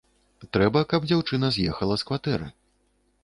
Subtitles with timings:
[0.55, 2.47] Трэба, каб дзяўчына з'ехала з кватэры.